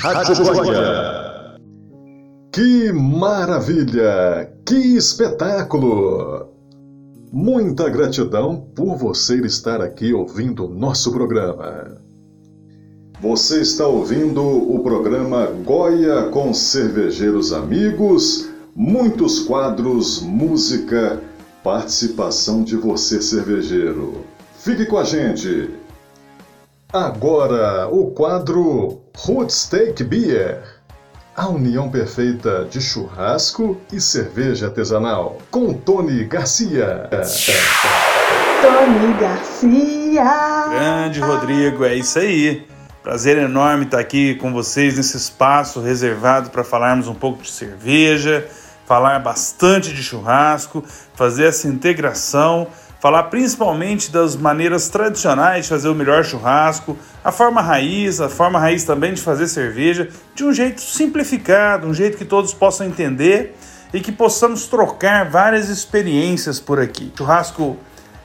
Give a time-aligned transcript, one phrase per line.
[0.00, 1.58] Rádio Goiânia.
[2.52, 4.48] Que maravilha!
[4.64, 6.46] Que espetáculo!
[7.32, 12.00] Muita gratidão por você estar aqui ouvindo o nosso programa.
[13.20, 21.20] Você está ouvindo o programa Goia com Cervejeiros Amigos, muitos quadros, música,
[21.64, 24.24] participação de você cervejeiro.
[24.60, 25.70] Fique com a gente.
[26.92, 30.62] Agora o quadro Root Steak Beer.
[31.34, 35.38] A união perfeita de churrasco e cerveja artesanal.
[35.50, 37.10] Com Tony Garcia.
[38.62, 40.68] Tony Garcia.
[40.70, 42.66] Grande Rodrigo, é isso aí.
[43.02, 48.46] Prazer enorme estar aqui com vocês nesse espaço reservado para falarmos um pouco de cerveja,
[48.86, 52.68] falar bastante de churrasco, fazer essa integração,
[53.00, 58.58] falar principalmente das maneiras tradicionais de fazer o melhor churrasco, a forma raiz, a forma
[58.58, 63.56] raiz também de fazer cerveja, de um jeito simplificado, um jeito que todos possam entender
[63.92, 67.12] e que possamos trocar várias experiências por aqui.
[67.16, 67.76] Churrasco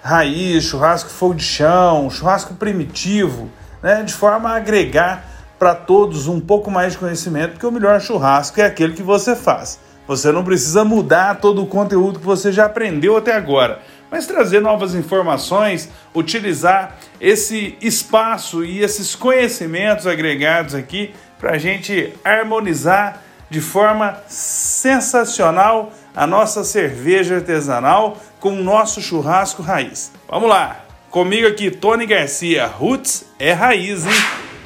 [0.01, 3.49] raiz, churrasco fogo de chão, churrasco primitivo,
[3.81, 5.25] né, de forma a agregar
[5.57, 9.35] para todos um pouco mais de conhecimento, porque o melhor churrasco é aquele que você
[9.35, 9.79] faz.
[10.05, 13.81] Você não precisa mudar todo o conteúdo que você já aprendeu até agora,
[14.13, 22.13] mas trazer novas informações, utilizar esse espaço e esses conhecimentos agregados aqui para a gente
[22.23, 30.11] harmonizar de forma sensacional a nossa cerveja artesanal com o nosso churrasco raiz.
[30.29, 30.85] Vamos lá!
[31.09, 32.67] Comigo aqui, Tony Garcia.
[32.67, 34.13] Roots é raiz, hein?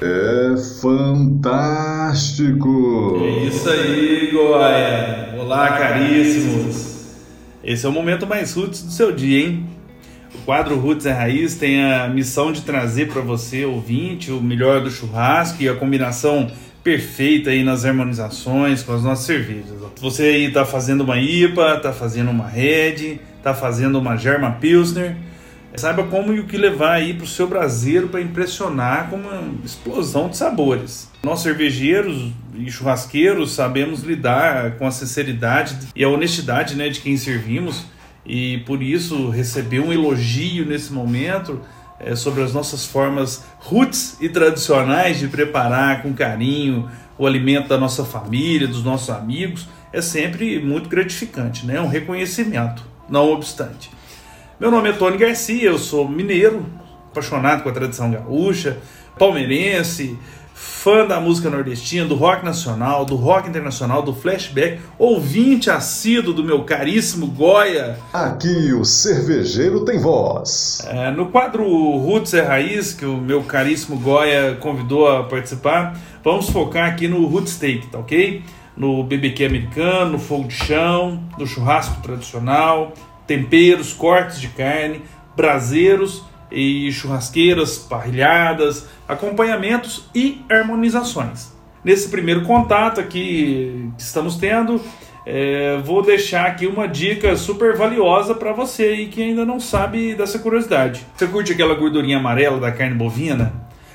[0.02, 2.68] É fantástico!
[3.24, 5.36] É isso aí, Goia!
[5.40, 6.97] Olá, caríssimos!
[7.64, 9.66] Esse é o momento mais roots do seu dia, hein?
[10.36, 14.82] O quadro Roots é Raiz tem a missão de trazer para você, ouvinte, o melhor
[14.82, 16.52] do churrasco e a combinação
[16.84, 19.78] perfeita aí nas harmonizações com as nossas cervejas.
[20.00, 25.16] Você aí tá fazendo uma IPA, tá fazendo uma Red, tá fazendo uma Germa Pilsner
[25.78, 29.44] Saiba como e o que levar aí para o seu braseiro para impressionar com uma
[29.64, 31.08] explosão de sabores.
[31.28, 37.18] Nós cervejeiros e churrasqueiros sabemos lidar com a sinceridade e a honestidade né, de quem
[37.18, 37.84] servimos
[38.26, 41.60] e por isso receber um elogio nesse momento
[42.00, 47.78] é, sobre as nossas formas roots e tradicionais de preparar com carinho o alimento da
[47.78, 51.76] nossa família, dos nossos amigos, é sempre muito gratificante, né?
[51.76, 53.92] É um reconhecimento, não obstante.
[54.58, 56.66] Meu nome é Tony Garcia, eu sou mineiro,
[57.12, 58.78] apaixonado com a tradição gaúcha,
[59.18, 60.18] palmeirense,
[60.58, 66.44] fã da música nordestina, do rock nacional, do rock internacional, do flashback, ouvinte assíduo do
[66.44, 68.00] meu caríssimo Goya.
[68.12, 70.82] Aqui o cervejeiro tem voz.
[70.88, 76.50] É, no quadro Roots é Raiz, que o meu caríssimo Goya convidou a participar, vamos
[76.50, 78.42] focar aqui no Root Steak, tá ok?
[78.76, 82.94] No BBQ americano, no fogo de chão, no churrasco tradicional,
[83.28, 85.04] temperos, cortes de carne,
[85.36, 91.52] braseiros e churrasqueiras, parrilhadas, acompanhamentos e harmonizações.
[91.84, 94.82] Nesse primeiro contato aqui que estamos tendo,
[95.26, 100.16] é, vou deixar aqui uma dica super valiosa para você aí que ainda não sabe
[100.16, 101.06] dessa curiosidade.
[101.16, 103.54] Você curte aquela gordurinha amarela da carne bovina?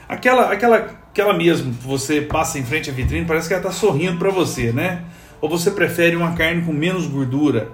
[0.08, 4.18] Aquela, aquela, aquela mesmo você passa em frente à vitrine, parece que ela está sorrindo
[4.18, 5.04] para você, né?
[5.40, 7.70] Ou você prefere uma carne com menos gordura?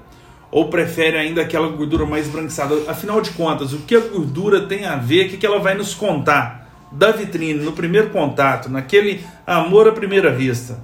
[0.51, 2.75] Ou prefere ainda aquela gordura mais branquiçada?
[2.89, 5.27] Afinal de contas, o que a gordura tem a ver?
[5.27, 10.33] O que ela vai nos contar da vitrine, no primeiro contato, naquele amor à primeira
[10.33, 10.79] vista?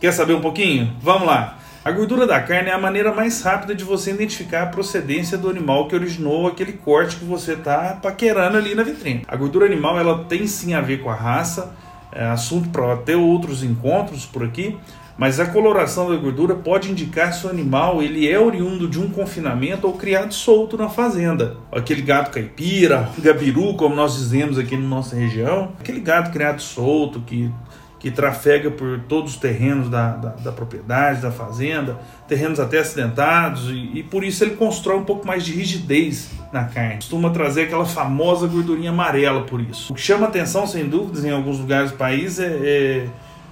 [0.00, 0.92] Quer saber um pouquinho?
[1.00, 1.58] Vamos lá.
[1.82, 5.48] A gordura da carne é a maneira mais rápida de você identificar a procedência do
[5.48, 9.24] animal que originou aquele corte que você está paquerando ali na vitrine.
[9.26, 11.74] A gordura animal ela tem sim a ver com a raça,
[12.12, 14.76] é assunto para ter outros encontros por aqui,
[15.20, 19.10] mas a coloração da gordura pode indicar se o animal ele é oriundo de um
[19.10, 21.58] confinamento ou criado solto na fazenda.
[21.70, 27.20] Aquele gato caipira, gabiru, como nós dizemos aqui na nossa região, aquele gato criado solto
[27.20, 27.52] que
[27.98, 33.68] que trafega por todos os terrenos da, da, da, propriedade, da fazenda, terrenos até acidentados,
[33.68, 36.94] e, e, por isso ele constrói um pouco mais de rigidez na carne.
[36.94, 39.92] Costuma trazer aquela famosa gordurinha amarela por isso.
[39.92, 43.06] O que chama atenção, sem dúvidas, em alguns lugares do país é, é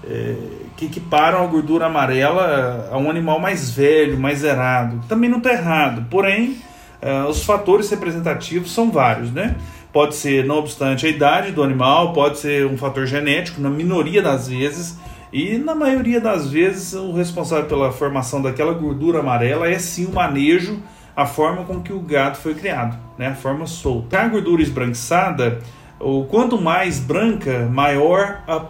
[0.04, 0.36] é,
[0.76, 5.00] que equiparam a gordura amarela a um animal mais velho, mais zerado.
[5.08, 6.56] Também não está errado, porém,
[7.00, 9.56] é, os fatores representativos são vários, né?
[9.92, 14.22] Pode ser, não obstante, a idade do animal, pode ser um fator genético, na minoria
[14.22, 14.98] das vezes,
[15.32, 20.12] e na maioria das vezes o responsável pela formação daquela gordura amarela é sim o
[20.12, 20.80] manejo,
[21.16, 23.28] a forma com que o gato foi criado, né?
[23.28, 24.20] a forma solta.
[24.20, 25.58] A gordura esbranquiçada,
[25.98, 28.60] o quanto mais branca, maior a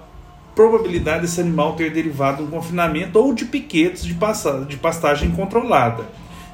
[0.58, 6.04] probabilidade desse animal ter derivado um confinamento ou de piquetes de, passa, de pastagem controlada.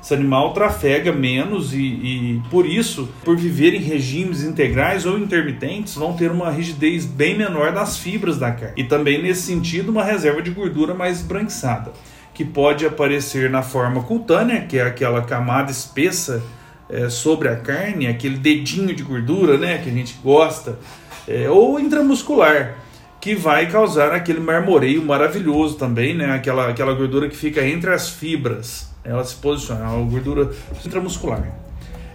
[0.02, 5.94] Esse animal trafega menos e, e, por isso, por viver em regimes integrais ou intermitentes,
[5.94, 8.74] vão ter uma rigidez bem menor das fibras da carne.
[8.76, 11.90] E também, nesse sentido, uma reserva de gordura mais esbranquiçada,
[12.34, 16.44] que pode aparecer na forma cutânea, que é aquela camada espessa
[16.90, 20.78] é, sobre a carne, aquele dedinho de gordura né, que a gente gosta,
[21.26, 22.83] é, ou intramuscular,
[23.24, 28.10] que vai causar aquele marmoreio maravilhoso também, né, aquela, aquela gordura que fica entre as
[28.10, 30.50] fibras ela se posiciona, é uma gordura
[30.84, 31.42] intramuscular.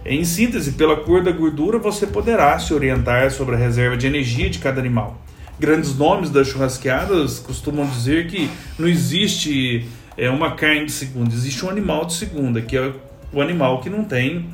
[0.06, 4.48] Em síntese, pela cor da gordura, você poderá se orientar sobre a reserva de energia
[4.48, 5.20] de cada animal.
[5.58, 8.48] Grandes nomes das churrasqueadas costumam dizer que
[8.78, 12.92] não existe é, uma carne de segunda, existe um animal de segunda, que é
[13.32, 14.48] o animal que não tem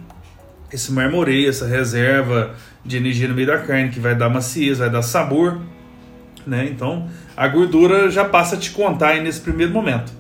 [0.73, 4.89] esse marmoreio, essa reserva de energia no meio da carne, que vai dar maciez, vai
[4.89, 5.61] dar sabor.
[6.47, 6.69] Né?
[6.71, 10.13] Então, a gordura já passa a te contar aí nesse primeiro momento.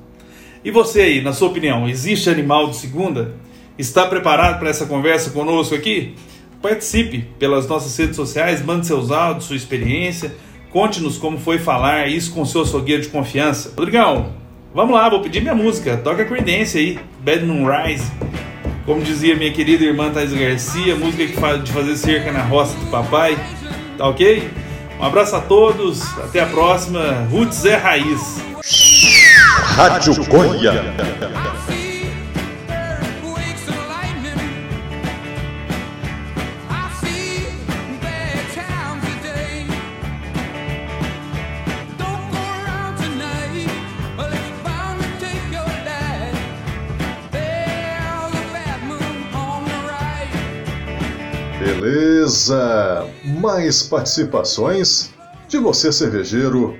[0.65, 3.35] E você aí, na sua opinião, existe animal de segunda?
[3.79, 6.17] Está preparado para essa conversa conosco aqui?
[6.61, 10.35] Participe pelas nossas redes sociais, mande seus áudios, sua experiência,
[10.73, 13.73] conte-nos como foi falar isso com seu açougueiro de confiança.
[13.77, 14.33] Rodrigão,
[14.75, 18.11] vamos lá, vou pedir minha música, toca Credence aí, Bad Moon Rise.
[18.85, 22.77] Como dizia minha querida irmã Thais Garcia, música que faz de fazer cerca na roça
[22.77, 23.37] do papai,
[23.97, 24.66] tá ok?
[24.99, 27.27] Um abraço a todos, até a próxima.
[27.31, 28.39] Roots é raiz.
[29.75, 30.95] Rádio Goia.
[53.25, 55.11] Mais participações
[55.49, 56.77] de você, cervejeiro,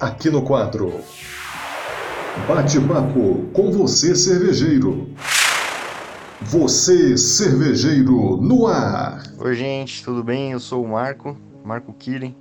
[0.00, 1.00] aqui no quadro
[2.46, 5.08] Bate-papo com você, cervejeiro.
[6.40, 9.22] Você, cervejeiro, no ar.
[9.38, 10.52] Oi, gente, tudo bem?
[10.52, 12.34] Eu sou o Marco, Marco Killing.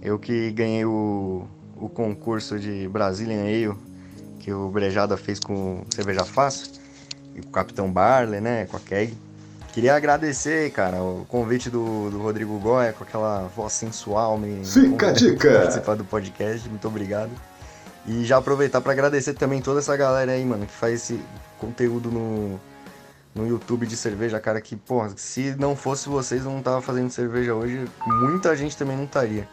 [0.00, 1.44] Eu que ganhei o,
[1.76, 3.76] o concurso de Brazilian Ale
[4.38, 6.70] que o Brejada fez com Cerveja Fácil
[7.34, 9.12] e com o Capitão Barley, né, com a Keg.
[9.76, 14.38] Queria agradecer, cara, o convite do, do Rodrigo Goya com aquela voz sensual.
[14.38, 14.64] Me,
[15.20, 15.52] Fica!
[15.52, 17.30] Participar do podcast, muito obrigado.
[18.06, 21.20] E já aproveitar para agradecer também toda essa galera aí, mano, que faz esse
[21.58, 22.58] conteúdo no,
[23.34, 27.10] no YouTube de cerveja, cara, que, porra, se não fosse vocês, eu não tava fazendo
[27.10, 29.46] cerveja hoje, muita gente também não estaria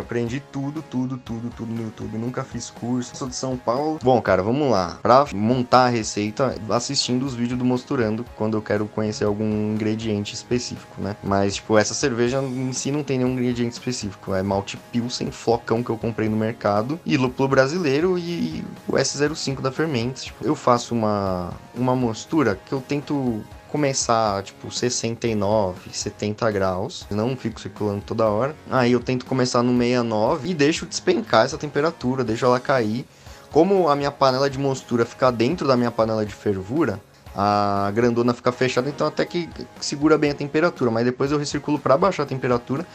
[0.00, 2.18] aprendi tudo, tudo, tudo, tudo no YouTube.
[2.18, 3.98] Nunca fiz curso, sou de São Paulo.
[4.02, 4.98] Bom, cara, vamos lá.
[5.02, 10.34] Pra montar a receita, assistindo os vídeos do Mosturando, quando eu quero conhecer algum ingrediente
[10.34, 11.16] específico, né?
[11.22, 14.34] Mas, tipo, essa cerveja em si não tem nenhum ingrediente específico.
[14.34, 19.60] É malte pilsen, flocão que eu comprei no mercado, e lúpulo brasileiro e o S05
[19.60, 20.24] da Fermentes.
[20.24, 23.44] Tipo, eu faço uma, uma mostura que eu tento
[23.76, 27.06] começar, tipo, 69, 70 graus.
[27.10, 28.56] Não fico circulando toda hora.
[28.70, 33.06] Aí eu tento começar no 69 e deixo despencar essa temperatura, deixo ela cair.
[33.50, 36.98] Como a minha panela de mostura fica dentro da minha panela de fervura,
[37.34, 39.46] a grandona fica fechada, então até que
[39.78, 40.90] segura bem a temperatura.
[40.90, 42.86] Mas depois eu recirculo para baixar a temperatura,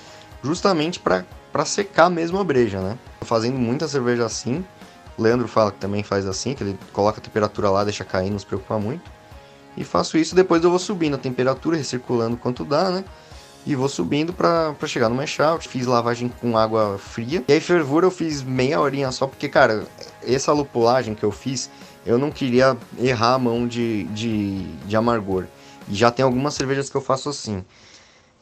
[0.44, 1.24] justamente para
[1.64, 2.98] secar mesmo a breja, né?
[3.20, 4.66] Tô fazendo muita cerveja assim.
[5.16, 8.40] Leandro fala que também faz assim, que ele coloca a temperatura lá, deixa cair, não
[8.40, 9.21] se preocupa muito.
[9.76, 13.06] E faço isso, depois eu vou subindo a temperatura, recirculando quanto dá, né?
[13.66, 15.38] E vou subindo para chegar no mash.
[15.62, 17.44] Fiz lavagem com água fria.
[17.48, 19.86] E aí fervura eu fiz meia horinha só, porque, cara,
[20.24, 21.70] essa lupulagem que eu fiz,
[22.06, 25.46] eu não queria errar a mão de, de, de amargor.
[25.88, 27.64] E já tem algumas cervejas que eu faço assim.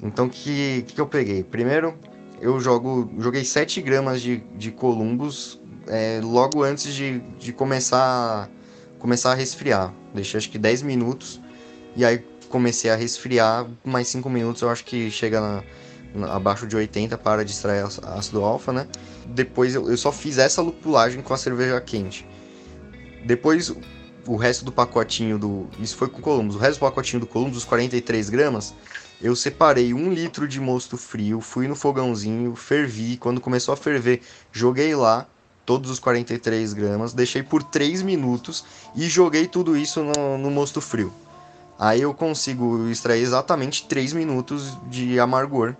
[0.02, 1.44] Então, o que, que eu peguei?
[1.44, 1.94] Primeiro,
[2.40, 8.50] eu jogo, joguei 7 gramas de, de Columbus é, logo antes de, de começar
[9.00, 9.94] começar a resfriar.
[10.14, 11.42] Deixei acho que 10 minutos
[11.96, 13.66] e aí comecei a resfriar.
[13.84, 15.64] Mais 5 minutos eu acho que chega na,
[16.14, 18.88] na, abaixo de 80 para de extrair ácido alfa, né?
[19.26, 22.28] Depois eu, eu só fiz essa lupulagem com a cerveja quente.
[23.26, 23.74] Depois
[24.28, 25.68] o resto do pacotinho do.
[25.80, 26.56] Isso foi com Columbus.
[26.56, 28.74] O resto do pacotinho do Columbus, os 43 gramas,
[29.22, 33.18] eu separei um litro de mosto frio, fui no fogãozinho, fervi.
[33.18, 35.28] Quando começou a ferver, joguei lá
[35.70, 40.82] todos os 43 gramas, deixei por 3 minutos e joguei tudo isso no, no mosto
[40.82, 41.14] frio.
[41.78, 45.76] Aí eu consigo extrair exatamente 3 minutos de amargor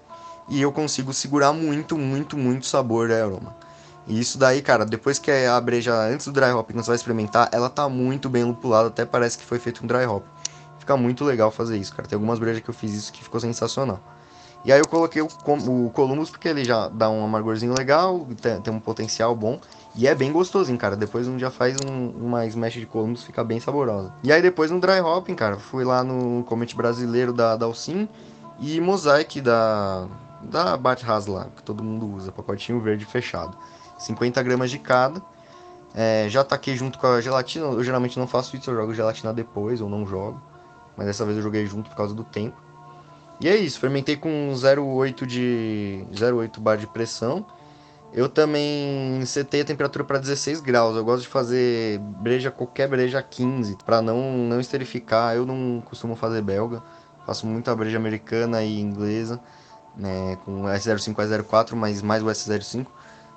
[0.48, 3.56] e eu consigo segurar muito, muito, muito sabor e aroma.
[4.06, 7.50] E isso daí, cara, depois que a breja antes do dry hop você vai experimentar,
[7.52, 10.24] ela tá muito bem lupulada, até parece que foi feito um dry hop.
[10.78, 12.08] Fica muito legal fazer isso, cara.
[12.08, 14.00] Tem algumas brejas que eu fiz isso que ficou sensacional.
[14.66, 18.60] E aí eu coloquei o, o Columbus porque ele já dá um amargorzinho legal, tem,
[18.62, 19.60] tem um potencial bom.
[19.96, 20.96] E é bem gostosinho, cara.
[20.96, 24.14] Depois um dia faz um, uma smash de Columbus, fica bem saborosa.
[24.24, 28.08] E aí depois no dry hopping, cara, fui lá no comet brasileiro da Dalcin
[28.60, 30.08] e Mosaic da
[30.42, 33.58] da Bat lá, que todo mundo usa, pacotinho verde fechado.
[33.98, 35.22] 50 gramas de cada.
[35.94, 37.66] É, já taquei junto com a gelatina.
[37.66, 40.42] Eu geralmente não faço isso, eu jogo gelatina depois ou não jogo.
[40.96, 42.56] Mas dessa vez eu joguei junto por causa do tempo.
[43.42, 47.46] E é isso, fermentei com 0,8 de 0,8 bar de pressão.
[48.12, 50.96] Eu também setei a temperatura para 16 graus.
[50.96, 55.36] Eu gosto de fazer breja, qualquer breja 15, para não não esterificar.
[55.36, 56.82] Eu não costumo fazer belga.
[57.26, 59.40] Faço muita breja americana e inglesa,
[59.96, 62.88] né, com S05 e S04, mas mais o S05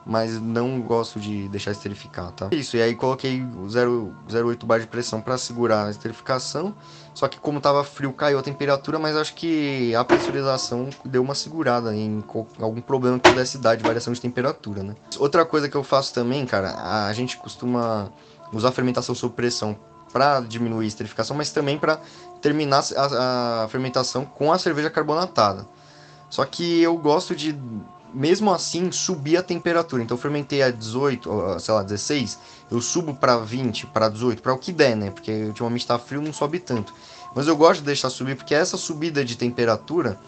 [0.05, 2.49] mas não gosto de deixar esterificar, tá?
[2.53, 6.75] Isso, e aí coloquei o 0,8 bar de pressão para segurar a esterificação,
[7.15, 11.35] só que como tava frio caiu a temperatura, mas acho que a pressurização deu uma
[11.35, 12.23] segurada em
[12.61, 14.97] algum problema que pudesse dar de variação de temperatura, né?
[15.19, 18.11] Outra coisa que eu faço também, cara, a gente costuma
[18.53, 19.77] usar fermentação sob pressão
[20.13, 22.01] para diminuir a esterificação, mas também para
[22.41, 25.67] terminar a, a fermentação com a cerveja carbonatada.
[26.29, 27.59] Só que eu gosto de
[28.13, 30.03] mesmo assim subir a temperatura.
[30.03, 32.39] Então fermentei a 18, sei lá, 16,
[32.71, 35.11] eu subo para 20, para 18, para o que der, né?
[35.11, 36.95] Porque ultimamente está frio, não sobe tanto.
[37.35, 40.19] Mas eu gosto de deixar subir porque essa subida de temperatura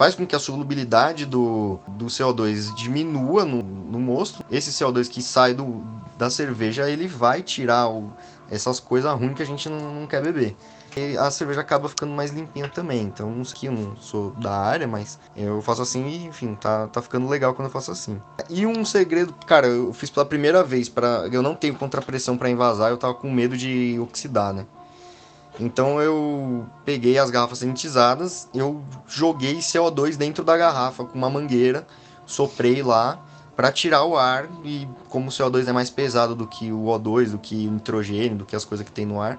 [0.00, 4.42] faz com que a solubilidade do, do CO2 diminua no, no mosto.
[4.50, 5.84] Esse CO2 que sai do,
[6.16, 8.10] da cerveja, ele vai tirar o,
[8.50, 10.56] essas coisas ruins que a gente não, não quer beber
[10.96, 13.02] e a cerveja acaba ficando mais limpinha também.
[13.02, 16.54] Então, não sei que eu não sou da área, mas eu faço assim e, enfim,
[16.54, 18.18] tá, tá ficando legal quando eu faço assim.
[18.48, 22.48] E um segredo, cara, eu fiz pela primeira vez, para eu não tenho contrapressão para
[22.48, 24.66] envasar, eu tava com medo de oxidar, né?
[25.60, 31.86] Então eu peguei as garrafas sanitizadas, eu joguei CO2 dentro da garrafa com uma mangueira,
[32.24, 33.20] soprei lá
[33.54, 37.32] para tirar o ar e como o CO2 é mais pesado do que o O2,
[37.32, 39.38] do que o nitrogênio, do que as coisas que tem no ar,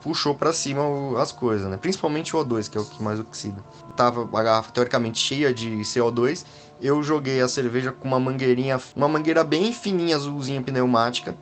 [0.00, 0.82] puxou para cima
[1.20, 1.76] as coisas, né?
[1.76, 3.62] Principalmente o O2, que é o que mais oxida.
[3.94, 6.46] Tava a garrafa teoricamente cheia de CO2.
[6.80, 11.36] Eu joguei a cerveja com uma mangueirinha, uma mangueira bem fininha, azulzinha pneumática.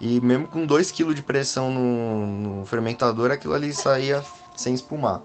[0.00, 4.22] E mesmo com 2 kg de pressão no, no, fermentador, aquilo ali saía
[4.56, 5.22] sem espumar.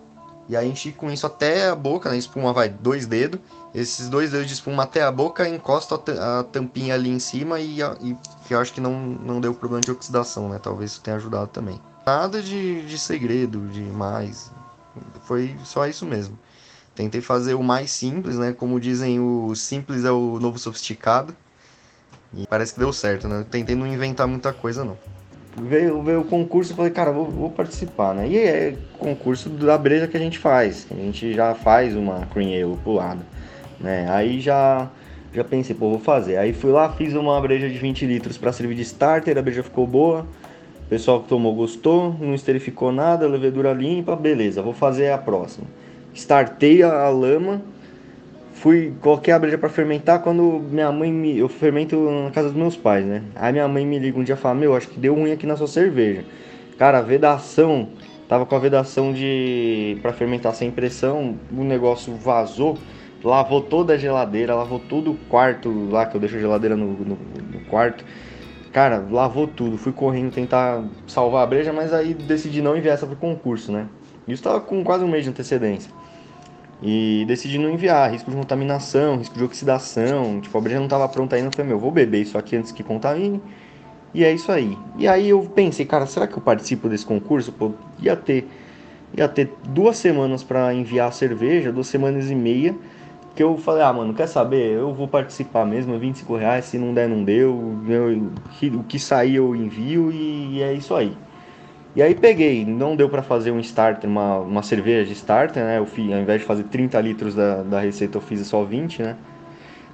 [0.48, 2.18] E aí enchi com isso até a boca, né?
[2.18, 3.40] Espuma vai dois dedos.
[3.74, 7.82] Esses dois dedos de espuma até a boca, encosto a, tampinha ali em cima e,
[8.02, 8.18] e
[8.50, 10.60] eu acho que não, não deu problema de oxidação, né?
[10.62, 11.80] Talvez isso tenha ajudado também.
[12.04, 14.52] Nada de, de segredo, de mais.
[15.26, 16.38] Foi só isso mesmo.
[16.96, 18.52] Tentei fazer o mais simples, né?
[18.52, 21.36] Como dizem, o simples é o novo sofisticado.
[22.36, 23.46] E parece que deu certo, né?
[23.50, 24.98] Tentei não inventar muita coisa, não.
[25.58, 28.28] Veio, veio o concurso falei, cara, vou, vou, participar, né?
[28.28, 30.88] E é concurso da breja que a gente faz.
[30.92, 33.22] A gente já faz uma cream pro lado,
[33.80, 34.08] né?
[34.10, 34.88] Aí já,
[35.34, 36.38] já pensei, pô, vou fazer.
[36.38, 39.64] Aí fui lá, fiz uma breja de 20 litros para servir de starter, a breja
[39.64, 40.26] ficou boa.
[40.86, 45.68] O pessoal que tomou gostou, não esterificou nada, levedura limpa, beleza, vou fazer a próxima.
[46.14, 47.62] Startei a lama,
[48.60, 51.38] fui, coloquei a breja para fermentar quando minha mãe me.
[51.38, 53.24] Eu fermento na casa dos meus pais, né?
[53.36, 55.48] Aí minha mãe me liga um dia e fala: Meu, acho que deu ruim aqui
[55.48, 56.24] na sua cerveja.
[56.78, 57.90] Cara, a vedação,
[58.28, 59.98] tava com a vedação de.
[60.02, 62.78] para fermentar sem pressão, o negócio vazou,
[63.24, 66.88] lavou toda a geladeira, lavou todo o quarto lá, que eu deixo a geladeira no,
[66.88, 67.18] no,
[67.54, 68.04] no quarto.
[68.74, 69.78] Cara, lavou tudo.
[69.78, 73.88] Fui correndo tentar salvar a breja, mas aí decidi não enviar essa pro concurso, né?
[74.28, 75.92] Isso tava com quase um mês de antecedência.
[76.82, 80.40] E decidi não enviar, risco de contaminação, risco de oxidação.
[80.40, 81.50] Tipo, a breja não tava pronta ainda.
[81.50, 83.42] Eu falei, meu, vou beber isso aqui antes que contamine.
[84.14, 84.78] E é isso aí.
[84.98, 87.52] E aí eu pensei, cara, será que eu participo desse concurso?
[87.52, 88.48] Pô, ia ter,
[89.16, 92.76] ia ter duas semanas para enviar a cerveja, duas semanas e meia
[93.40, 94.74] que eu falei, ah, mano, quer saber?
[94.74, 97.80] Eu vou participar mesmo, 25 reais, se não der, não deu.
[97.88, 98.34] Eu,
[98.78, 101.16] o que sair eu envio e é isso aí.
[101.96, 105.80] E aí peguei, não deu para fazer um starter, uma, uma cerveja de starter, né?
[105.80, 109.02] Eu fiz, ao invés de fazer 30 litros da, da receita, eu fiz só 20,
[109.02, 109.16] né?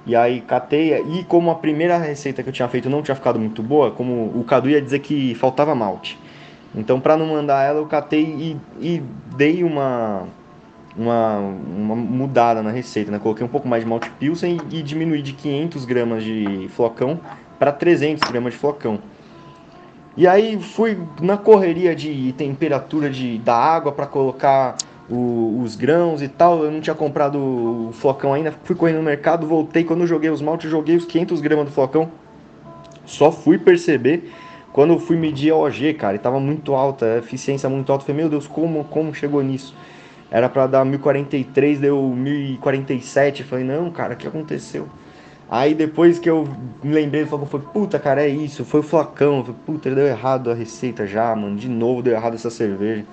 [0.06, 3.40] E aí catei, e como a primeira receita que eu tinha feito não tinha ficado
[3.40, 6.18] muito boa, como o Cadu ia dizer que faltava malte.
[6.74, 9.02] Então, para não mandar ela, eu catei e, e
[9.34, 10.28] dei uma,
[10.96, 13.18] uma, uma mudada na receita, né?
[13.18, 17.18] Coloquei um pouco mais de malte pilsen e, e diminuí de 500 gramas de flocão
[17.58, 19.00] para 300 gramas de flocão.
[20.16, 24.76] E aí fui na correria de temperatura de, da água para colocar
[25.10, 26.64] o, os grãos e tal.
[26.64, 28.54] Eu não tinha comprado o flocão ainda.
[28.64, 29.84] Fui correndo no mercado, voltei.
[29.84, 32.10] Quando eu joguei os maltes, joguei os 500 gramas do flocão.
[33.04, 34.32] Só fui perceber
[34.72, 36.16] quando eu fui medir a OG, cara.
[36.16, 38.04] E tava muito alta, eficiência muito alta.
[38.04, 39.74] Falei, meu Deus, como, como chegou nisso?
[40.30, 43.44] era para dar 1043, deu 1047.
[43.44, 44.88] Falei, não, cara, o que aconteceu?
[45.48, 46.48] Aí depois que eu
[46.82, 49.44] me lembrei, ele falou, foi, puta, cara, é isso, foi o flacão.
[49.44, 51.56] falei, puta, deu errado a receita já, mano.
[51.56, 53.04] De novo deu errado essa cerveja.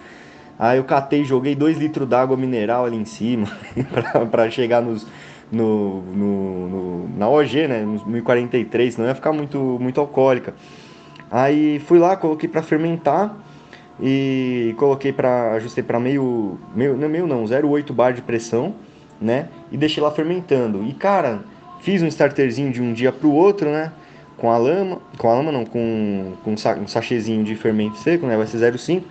[0.58, 3.48] Aí eu catei, joguei 2 litros d'água mineral ali em cima
[3.92, 5.06] pra, pra chegar nos,
[5.52, 7.84] no, no, no, na OG, né?
[7.84, 10.54] Nos 1043, senão ia ficar muito, muito alcoólica.
[11.32, 13.36] Aí fui lá, coloquei para fermentar
[14.02, 18.76] e coloquei para ajustei para meio, meio, não é meio não, 0,8 bar de pressão,
[19.20, 19.50] né?
[19.72, 20.84] E deixei lá fermentando.
[20.84, 21.44] E cara,
[21.84, 23.92] fiz um starterzinho de um dia para o outro, né?
[24.38, 28.36] Com a lama, com a lama não, com, com um sachêzinho de fermento seco, né?
[28.36, 29.04] Vai ser 0,5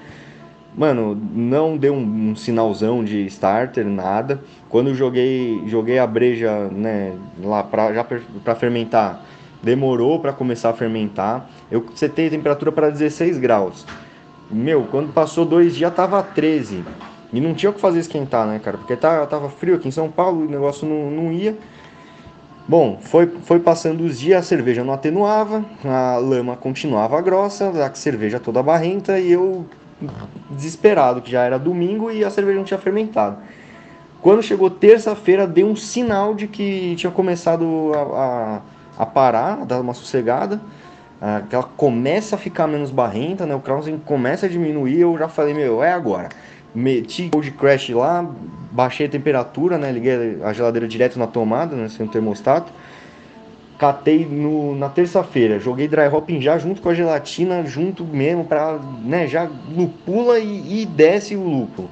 [0.75, 4.43] Mano, não deu um, um, sinalzão de starter, nada.
[4.71, 9.23] Quando eu joguei, joguei a breja, né, lá pra, já para fermentar,
[9.63, 11.47] demorou para começar a fermentar.
[11.71, 13.85] Eu setei a temperatura para 16 graus.
[14.51, 16.83] Meu, quando passou dois dias tava 13.
[17.35, 18.79] E não tinha o que fazer esquentar, né, cara?
[18.79, 21.55] Porque tava, tava frio aqui em São Paulo, o negócio não, não ia.
[22.67, 27.95] Bom, foi, foi passando os dias, a cerveja não atenuava, a lama continuava grossa, a
[27.95, 29.67] cerveja toda barrenta e eu
[30.51, 33.39] desesperado, que já era domingo e a cerveja não tinha fermentado.
[34.21, 37.99] Quando chegou terça-feira, deu um sinal de que tinha começado a,
[38.99, 40.61] a, a parar, a dar uma sossegada,
[41.49, 43.55] que ela começa a ficar menos barrenta, né?
[43.55, 45.01] O Krausen começa a diminuir.
[45.01, 46.29] Eu já falei, meu, é agora.
[46.75, 48.27] Meti o de crash lá,
[48.71, 49.93] baixei a temperatura, né?
[49.93, 51.89] Liguei a geladeira direto na tomada, né?
[51.89, 52.73] Sem o termostato
[53.83, 58.79] catei no, na terça-feira, joguei dry hopping já junto com a gelatina, junto mesmo, para
[59.03, 61.91] né, já lupula e, e desce o lúpulo.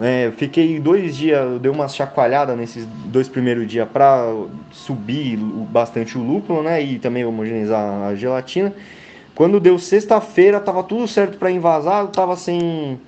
[0.00, 4.32] É, fiquei dois dias, dei uma chacoalhada nesses dois primeiros dias para
[4.70, 8.72] subir bastante o lúpulo, né, e também homogeneizar a gelatina.
[9.34, 13.00] Quando deu sexta-feira, tava tudo certo para invasar, tava sem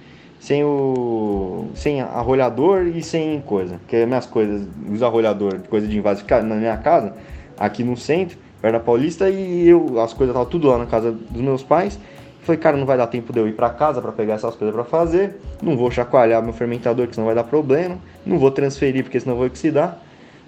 [0.42, 5.96] sem o sem arrolhador e sem coisa, que é minhas coisas, os arrolhador, coisa de
[5.96, 7.14] invasão na minha casa
[7.56, 11.12] aqui no centro, perto da Paulista, e eu, as coisas estavam tudo lá na casa
[11.12, 11.96] dos meus pais.
[12.40, 14.74] Falei, cara, não vai dar tempo de eu ir para casa para pegar essas coisas
[14.74, 15.40] para fazer.
[15.62, 17.96] Não vou chacoalhar meu fermentador, que senão vai dar problema.
[18.26, 19.96] Não vou transferir, porque senão vou oxidar.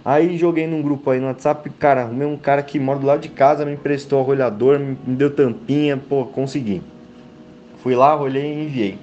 [0.04, 3.20] Aí joguei num grupo aí no WhatsApp, cara, arrumei um cara que mora do lado
[3.20, 6.83] de casa, me emprestou arrolhador, me deu tampinha, pô, consegui.
[7.80, 8.98] Fui lá, rolhei e enviei.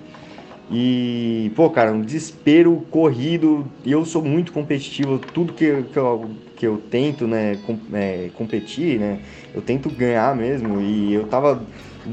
[0.72, 3.66] E, pô, cara, um desespero corrido.
[3.86, 5.20] Eu sou muito competitivo.
[5.20, 9.20] Tudo que, que, eu, que eu tento, né, com, é, competir, né,
[9.54, 10.80] eu tento ganhar mesmo.
[10.80, 11.62] E eu tava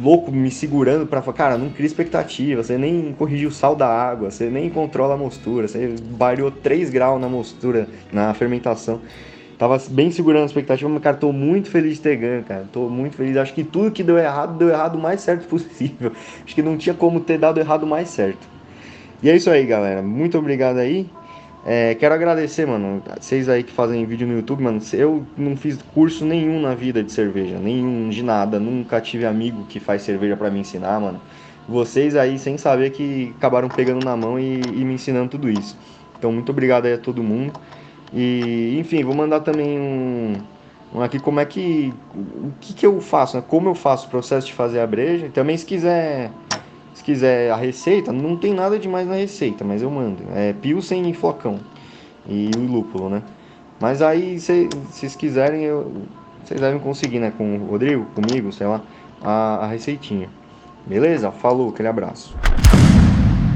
[0.02, 2.62] louco me segurando para falar, cara, não cria expectativa.
[2.62, 5.68] Você nem corrigiu o sal da água, você nem controla a mostura.
[5.68, 9.00] Você variou 3 graus na mostura, na fermentação.
[9.58, 12.64] Tava bem segurando a expectativa, mas, cara, tô muito feliz de ter ganho, cara.
[12.72, 13.36] Tô muito feliz.
[13.36, 16.12] Acho que tudo que deu errado, deu errado o mais certo possível.
[16.46, 18.46] Acho que não tinha como ter dado errado mais certo.
[19.20, 20.00] E é isso aí, galera.
[20.00, 21.10] Muito obrigado aí.
[21.66, 24.80] É, quero agradecer, mano, vocês aí que fazem vídeo no YouTube, mano.
[24.92, 28.60] Eu não fiz curso nenhum na vida de cerveja, nenhum de nada.
[28.60, 31.20] Nunca tive amigo que faz cerveja para me ensinar, mano.
[31.68, 35.76] Vocês aí, sem saber, que acabaram pegando na mão e, e me ensinando tudo isso.
[36.16, 37.52] Então, muito obrigado aí a todo mundo.
[38.12, 40.36] E, enfim, vou mandar também um,
[40.94, 41.92] um aqui como é que.
[42.14, 43.44] O que, que eu faço, né?
[43.46, 45.26] Como eu faço o processo de fazer a breja.
[45.26, 46.30] E também, se quiser.
[46.94, 50.24] Se quiser a receita, não tem nada demais na receita, mas eu mando.
[50.34, 51.60] É Pilsen e flocão.
[52.28, 53.22] E o lúpulo, né?
[53.80, 55.92] Mas aí, se vocês quiserem, eu,
[56.44, 57.32] vocês devem conseguir, né?
[57.36, 58.82] Com o Rodrigo, comigo, sei lá,
[59.22, 60.28] a, a receitinha.
[60.86, 61.30] Beleza?
[61.30, 62.34] Falou, aquele abraço.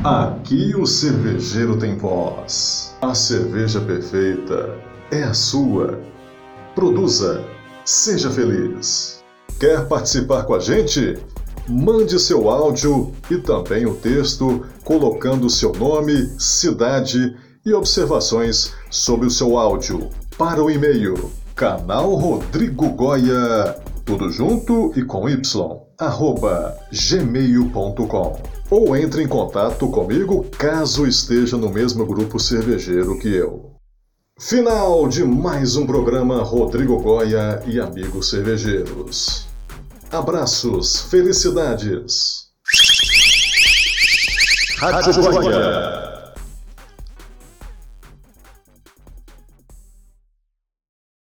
[0.04, 2.92] Aqui o cervejeiro tem voz.
[3.00, 4.76] A cerveja perfeita
[5.12, 6.00] é a sua.
[6.74, 7.44] Produza.
[7.84, 9.22] Seja feliz.
[9.60, 11.16] Quer participar com a gente?
[11.68, 19.30] Mande seu áudio e também o texto colocando seu nome, cidade e observações sobre o
[19.30, 25.40] seu áudio para o e-mail canal Rodrigo Goya, tudo junto e com y,
[26.06, 33.72] arroba gmail.com ou entre em contato comigo caso esteja no mesmo grupo cervejeiro que eu.
[34.40, 39.46] Final de mais um programa Rodrigo Goya e amigos cervejeiros.
[40.10, 42.50] Abraços, felicidades.
[44.78, 46.01] Rádio Goya.